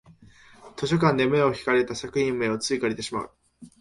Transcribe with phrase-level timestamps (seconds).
[0.77, 3.31] 図書館で目を引かれた作品名をつい借りてしまう